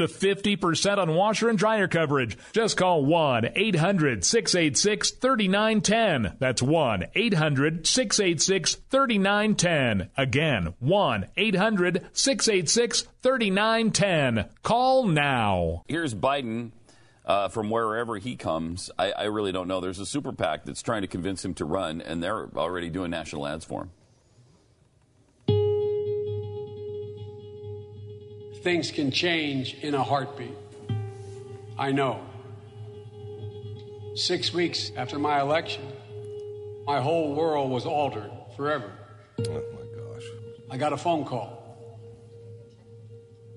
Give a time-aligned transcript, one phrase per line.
[0.00, 2.38] to 50% on washer and dryer coverage.
[2.52, 6.36] Just call 1 800 686 3910.
[6.38, 10.10] That's 1 800 686 3910.
[10.16, 14.48] Again, 1 800 686 3910.
[14.62, 15.84] Call now.
[15.86, 16.72] Here's Biden.
[17.26, 19.80] Uh, from wherever he comes, I, I really don't know.
[19.80, 23.10] There's a super PAC that's trying to convince him to run, and they're already doing
[23.10, 23.90] national ads for him.
[28.62, 30.56] Things can change in a heartbeat.
[31.78, 32.20] I know.
[34.14, 35.82] Six weeks after my election,
[36.86, 38.92] my whole world was altered forever.
[39.38, 40.24] Oh my gosh.
[40.70, 41.56] I got a phone call.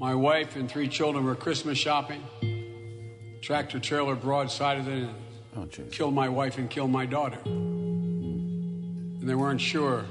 [0.00, 2.22] My wife and three children were Christmas shopping.
[3.40, 5.14] Tractor trailer broadsided it and
[5.56, 7.38] Oh, killed my wife and killed my daughter.
[7.44, 10.04] And they weren't sure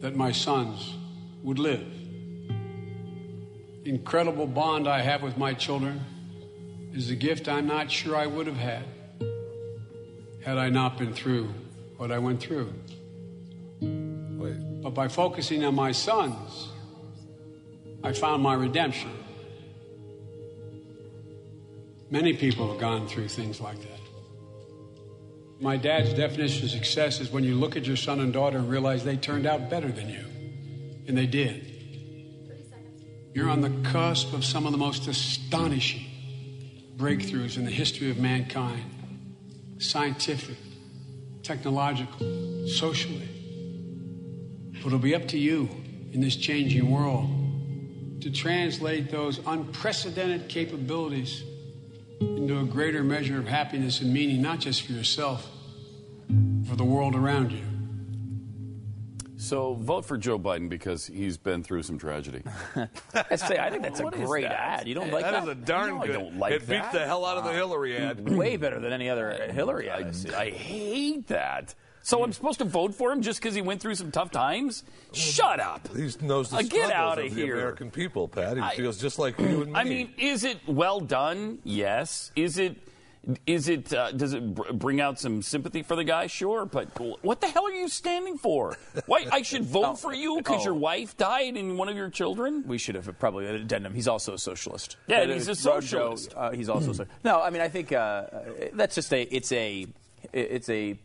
[0.00, 0.94] that my sons
[1.42, 1.86] would live.
[3.84, 6.00] Incredible bond I have with my children
[6.92, 8.84] is a gift I'm not sure I would have had
[10.44, 11.48] had I not been through
[11.96, 12.72] what I went through.
[13.80, 14.82] Wait.
[14.82, 16.68] But by focusing on my sons,
[18.02, 19.10] I found my redemption.
[22.10, 24.00] Many people have gone through things like that.
[25.60, 28.68] My dad's definition of success is when you look at your son and daughter and
[28.68, 30.24] realize they turned out better than you.
[31.06, 31.69] And they did.
[33.32, 36.06] You're on the cusp of some of the most astonishing
[36.96, 38.84] breakthroughs in the history of mankind
[39.78, 40.56] scientific,
[41.42, 43.28] technological, socially.
[44.72, 45.70] But it'll be up to you
[46.12, 47.30] in this changing world
[48.20, 51.42] to translate those unprecedented capabilities
[52.20, 55.48] into a greater measure of happiness and meaning, not just for yourself,
[56.68, 57.69] for the world around you.
[59.50, 62.42] So vote for Joe Biden because he's been through some tragedy.
[63.30, 64.52] I say, I think that's a What is great that?
[64.80, 64.88] ad.
[64.88, 65.42] You don't like that that?
[65.42, 66.12] is a darn No, I good.
[66.12, 66.92] don't like it beats that.
[66.92, 68.28] the hell out of the Hillary ad.
[68.36, 70.04] Way better than any other Hillary ad.
[70.04, 70.34] I, I've.
[70.34, 71.74] I hate that.
[72.02, 74.84] So I'm supposed to vote for him just because he went through some tough times?
[75.12, 75.86] Shut up.
[75.96, 77.56] He knows the Uh, get struggles outta of the here.
[77.56, 78.56] American people, Pat.
[78.56, 79.78] He I- feels just like you and me.
[79.80, 81.58] I mean, is it well done?
[81.64, 82.30] Yes.
[82.36, 82.76] Is it?
[83.46, 83.92] Is it?
[83.92, 86.26] Uh, does it br- bring out some sympathy for the guy?
[86.26, 86.88] Sure, but
[87.22, 88.78] what the hell are you standing for?
[89.06, 92.64] Why I should vote for you because your wife died and one of your children?
[92.66, 93.92] We should have probably an addendum.
[93.94, 94.96] He's also a socialist.
[95.06, 96.34] Yeah, he's a uh, Rojo, socialist.
[96.34, 97.04] uh, he's also so.
[97.22, 98.24] No, I mean, I think uh,
[98.72, 99.22] that's just a.
[99.22, 99.86] It's a.
[100.32, 100.98] It's a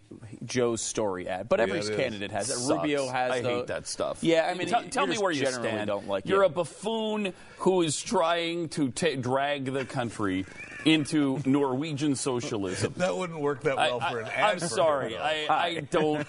[0.45, 1.89] Joe's story ad, but every it is.
[1.89, 2.71] candidate has it.
[2.71, 3.31] Rubio has.
[3.31, 4.19] I the- hate that stuff.
[4.23, 5.87] Yeah, I mean, tell, you tell me where you generally stand.
[5.87, 6.47] Don't like You're it.
[6.47, 10.45] a buffoon who is trying to ta drag the country
[10.85, 12.93] into Norwegian socialism.
[12.97, 14.53] that wouldn't work that well I, for an ad.
[14.53, 15.17] am for sorry.
[15.17, 16.27] I, I don't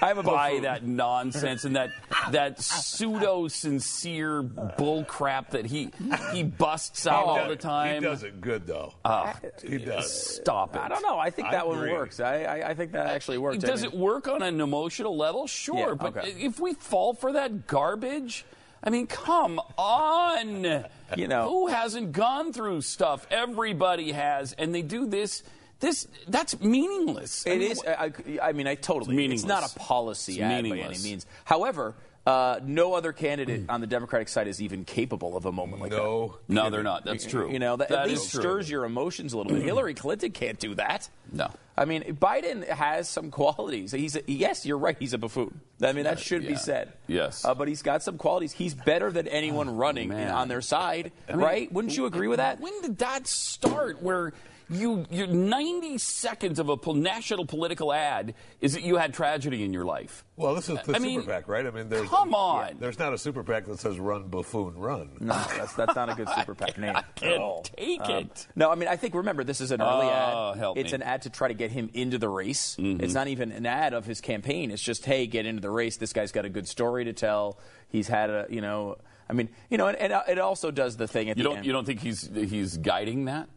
[0.00, 0.62] I'm a buy buffoon.
[0.62, 1.90] that nonsense and that
[2.30, 5.90] that pseudo sincere bull crap that he
[6.32, 7.30] he busts out though.
[7.42, 7.96] all the time.
[8.02, 8.94] He does it good though.
[9.04, 10.36] Ah, he does.
[10.36, 10.80] Stop it.
[10.80, 11.18] I don't know.
[11.18, 12.20] I think I that one works.
[12.20, 13.62] I, I, I think that actually works.
[13.64, 15.46] I Does mean- it work on an emotional level?
[15.46, 16.30] Sure, Yeah, but okay.
[16.38, 18.44] if we fall for that garbage,
[18.82, 20.84] I mean, come on.
[21.16, 23.26] You know- who hasn't gone through stuff?
[23.30, 25.42] Everybody has, and they do this.
[25.80, 27.46] This that's meaningless.
[27.46, 27.82] I mean, is.
[27.86, 29.24] I, I I mean, I totally.
[29.24, 31.24] It's It's not a policy It's ad by any means.
[31.44, 31.94] However,
[32.26, 35.90] uh, no other candidate on the Democratic side is even capable of a moment like
[35.92, 35.96] that.
[35.96, 36.36] No.
[36.48, 37.06] No, they're not.
[37.06, 37.50] That's true.
[37.50, 38.40] You know, that, That at is least true.
[38.42, 39.62] stirs your emotions a little bit.
[39.62, 41.08] Hillary Clinton can't do that.
[41.32, 41.48] No.
[41.80, 43.92] I mean, Biden has some qualities.
[43.92, 44.96] He's a, yes, you're right.
[44.98, 45.60] He's a buffoon.
[45.82, 46.50] I mean, that should yeah.
[46.50, 46.92] be said.
[47.06, 47.44] Yes.
[47.44, 48.52] uh, but he's got some qualities.
[48.52, 50.30] He's better than anyone running man.
[50.30, 51.72] on their side, I mean, right?
[51.72, 52.60] Wouldn't you agree with that?
[52.60, 54.02] When did that start?
[54.02, 54.34] Where
[54.70, 59.64] you you 90 seconds of a pol- national political ad is that you had tragedy
[59.64, 60.24] in your life.
[60.36, 61.66] Well, this is the I super mean, PAC, right?
[61.66, 62.76] I mean, there's come on.
[62.78, 66.14] There's not a super PAC that says "Run buffoon, run." No, that's that's not a
[66.14, 66.94] good super PAC name.
[66.96, 67.62] I can't all.
[67.62, 68.46] take Um, it.
[68.54, 70.58] No, I mean I think remember this is an early Oh, ad.
[70.58, 70.98] help it's me.
[70.98, 71.02] Mm-hmm.
[71.02, 72.76] an ad to try to get him into the race.
[72.78, 74.70] It's not even an ad of his campaign.
[74.70, 75.96] It's just hey, get into the race.
[75.96, 77.58] This guy's got a good story to tell.
[77.88, 78.96] He's had a you know.
[79.28, 81.48] I mean, you know, and, and uh, it also does the thing at You the
[81.48, 81.66] don't end.
[81.66, 83.48] you don't think he's he's guiding that?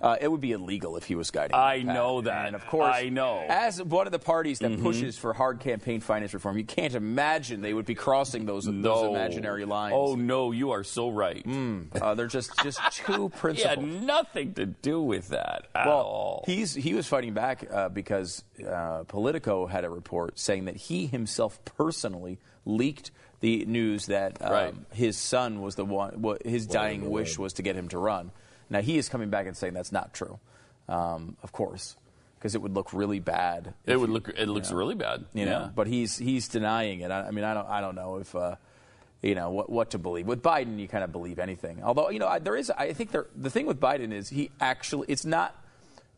[0.00, 1.56] Uh, it would be illegal if he was guiding.
[1.56, 2.46] I know that.
[2.46, 3.44] and of course, I know.
[3.48, 7.62] As one of the parties that pushes for hard campaign finance reform, you can't imagine
[7.62, 9.94] they would be crossing those, those imaginary lines.
[9.96, 11.44] Oh no, you are so right.
[12.00, 16.44] Uh, they're just just too He had nothing to do with that at Well, all.
[16.46, 21.06] he's he was fighting back uh, because uh, Politico had a report saying that he
[21.06, 23.10] himself personally leaked
[23.40, 24.74] the news that um, Right.
[24.92, 26.22] his son was the one.
[26.44, 28.30] His dying wish was to get him to run.
[28.70, 30.38] Now he is coming back and saying that's not true.
[30.88, 31.96] Um, of course,
[32.38, 33.74] because it would look really bad.
[33.86, 34.28] it would you- look.
[34.28, 35.24] It looks really bad.
[35.34, 35.50] you yeah.
[35.50, 35.72] know.
[35.74, 37.10] But he's he's denying it.
[37.10, 38.56] I, I mean, I don't I don't know if uh,
[39.22, 40.26] you know what what to believe.
[40.26, 41.82] With Biden, you kind of believe anything.
[41.82, 44.50] Although you know, I, there is I think there the thing with Biden is he
[44.60, 45.54] actually it's not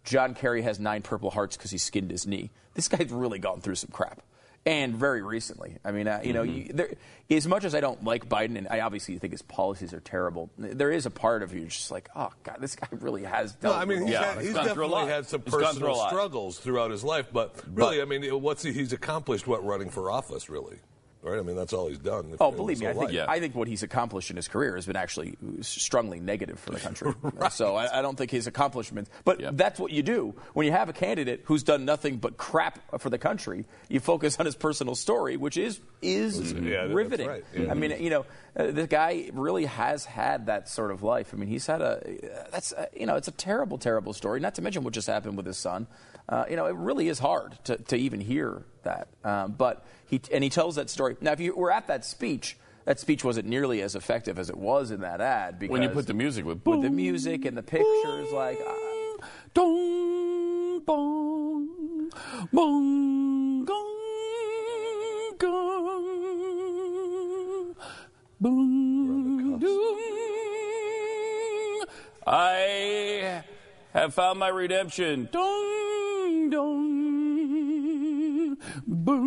[0.04, 2.50] John Kerry has nine Purple Hearts because he skinned his knee.
[2.74, 4.22] This guy's really gone through some crap.
[4.66, 6.92] And very recently, I mean, uh, you know, you, there,
[7.30, 10.50] as much as I don't like Biden, and I obviously think his policies are terrible,
[10.58, 13.56] there is a part of you just like, oh God, this guy really has.
[13.62, 14.12] No, Dealt I mean, with he's.
[14.12, 16.90] Yeah, had, he's he's gone through a definitely had some He's through personal struggles throughout
[16.90, 19.46] his life, but really, I mean, what's he, he's accomplished?
[19.46, 20.76] What running for office, really?
[21.22, 21.38] Right?
[21.38, 22.34] I mean, that's all he's done.
[22.40, 23.12] Oh, believe me, I think.
[23.12, 23.26] Yeah.
[23.28, 26.80] I think what he's accomplished in his career has been actually strongly negative for the
[26.86, 27.12] country.
[27.50, 29.10] So I, I don't think his accomplishments.
[29.24, 29.50] But Yeah.
[29.52, 33.10] that's what you do when you have a candidate who's done nothing but crap for
[33.10, 33.66] the country.
[33.88, 37.28] You focus on his personal story, which is is Yeah, riveting.
[37.28, 37.44] right.
[37.68, 38.24] I mean, you know,
[38.56, 41.34] uh, the guy really has had that sort of life.
[41.34, 44.40] I mean, he's had a uh, that's uh, you know, it's a terrible, terrible story.
[44.40, 45.86] Not to mention what just happened with his son.
[46.28, 49.08] Uh, you know, it really is hard to, to even hear that.
[49.24, 51.16] Um, but he and he tells that story.
[51.20, 54.56] Now, if you were at that speech, that speech wasn't nearly as effective as it
[54.56, 55.58] was in that ad.
[55.58, 58.58] Because when you put the music with with the music and the pictures, like.
[58.60, 58.74] Uh,
[59.52, 62.10] Dong, bong,
[62.52, 66.54] bong, gong, gong,
[68.40, 69.98] boom, doom.
[72.26, 73.42] I
[73.92, 75.28] have found my redemption.
[75.32, 75.59] Dong,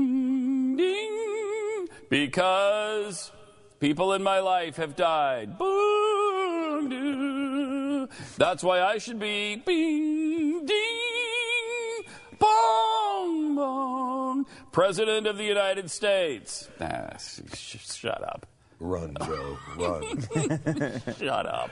[0.08, 1.88] boom, ding.
[2.10, 3.32] Because
[3.80, 5.58] people in my life have died.
[5.58, 8.08] Boom, doo.
[8.38, 12.04] That's why I should be bing, ding,
[12.38, 16.68] bong, bong, President of the United States.
[16.82, 18.46] Ah, sh- sh- shut up.
[18.80, 20.04] Run, Joe, run.
[21.18, 21.72] Shut up.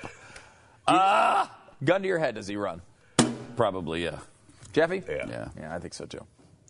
[0.87, 1.51] Ah!
[1.83, 2.81] gun to your head, does he run?
[3.57, 4.19] Probably, yeah.
[4.71, 5.03] Jeffy?
[5.09, 5.25] Yeah.
[5.27, 5.47] Yeah.
[5.59, 6.25] Yeah, I think so too.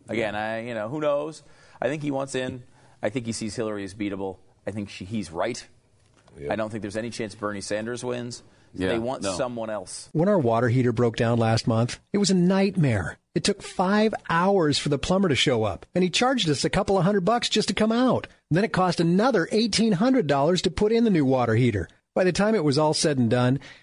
[0.09, 1.43] Again, I you know who knows.
[1.81, 2.63] I think he wants in.
[3.01, 4.37] I think he sees Hillary as beatable.
[4.65, 5.65] I think she, he's right.
[6.39, 6.53] Yeah.
[6.53, 8.43] I don't think there's any chance Bernie Sanders wins.
[8.73, 9.33] Yeah, they want no.
[9.33, 10.07] someone else.
[10.13, 13.17] When our water heater broke down last month, it was a nightmare.
[13.35, 16.69] It took five hours for the plumber to show up, and he charged us a
[16.69, 18.27] couple of hundred bucks just to come out.
[18.49, 21.89] And then it cost another $1,800 to put in the new water heater.
[22.13, 23.59] By the time it was all said and done,